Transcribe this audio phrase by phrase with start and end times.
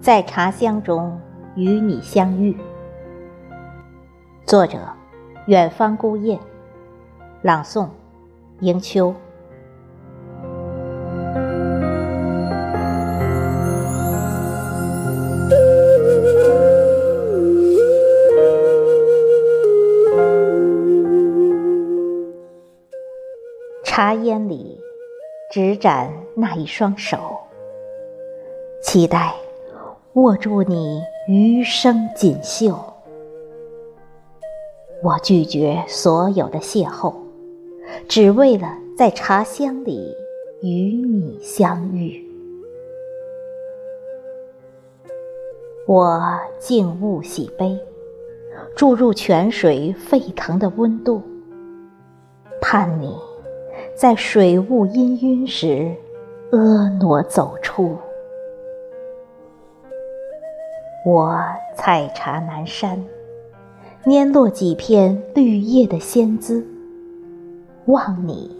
[0.00, 1.20] 在茶香中
[1.56, 2.56] 与你相遇。
[4.46, 4.78] 作者：
[5.46, 6.38] 远方孤雁，
[7.42, 7.86] 朗诵：
[8.60, 9.14] 迎秋。
[23.84, 24.80] 茶烟里，
[25.52, 27.36] 只展那一双手，
[28.82, 29.34] 期待
[30.14, 32.76] 握住你余生锦绣。
[35.04, 37.14] 我拒绝所有的邂逅，
[38.08, 40.12] 只为了在茶香里
[40.62, 42.28] 与你相遇。
[45.86, 46.20] 我
[46.58, 47.78] 静物洗杯，
[48.74, 51.22] 注入泉水沸腾的温度，
[52.60, 53.16] 盼你。
[53.94, 55.94] 在水雾氤氲时，
[56.50, 57.96] 婀娜走出。
[61.02, 61.42] 我
[61.74, 63.02] 采茶南山，
[64.04, 66.66] 拈落几片绿叶的仙姿，
[67.86, 68.54] 望你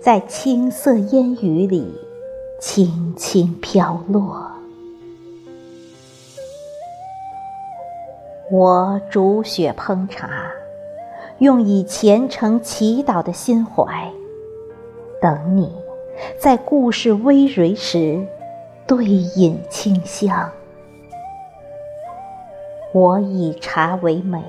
[0.00, 1.94] 在青色烟雨里
[2.60, 4.50] 轻轻飘落。
[8.50, 10.28] 我煮雪烹茶，
[11.38, 14.10] 用以虔诚祈祷的心怀。
[15.20, 15.72] 等你，
[16.36, 18.26] 在故事葳蕤时，
[18.88, 20.50] 对饮清香。
[22.96, 24.42] 我以茶为媒，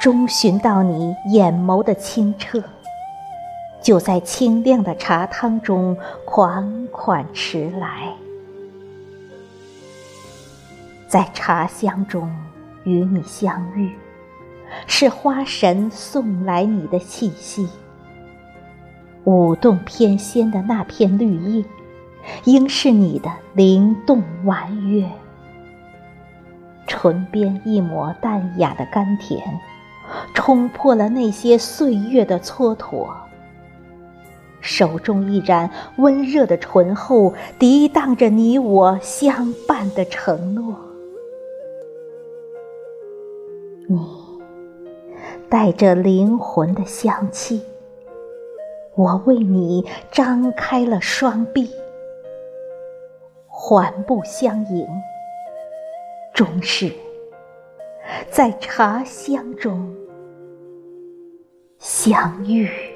[0.00, 2.60] 终寻到你眼眸的清澈，
[3.80, 8.12] 就在清亮的茶汤中款款迟来，
[11.06, 12.28] 在茶香中
[12.82, 13.92] 与你相遇，
[14.88, 17.68] 是花神送来你的气息。
[19.22, 21.64] 舞动翩跹的那片绿叶，
[22.42, 25.08] 应是你的灵动婉约。
[26.90, 29.40] 唇边一抹淡雅的甘甜，
[30.34, 33.06] 冲破了那些岁月的蹉跎。
[34.60, 40.74] 手中一盏温热的醇厚，涤荡着你我相伴的承诺。
[43.86, 43.96] 你
[45.48, 47.62] 带着灵魂的香气。
[48.96, 51.70] 我为你张开了双臂，
[53.46, 54.86] 环步相迎，
[56.40, 56.90] 终是
[58.30, 59.94] 在茶香中
[61.78, 62.89] 相遇。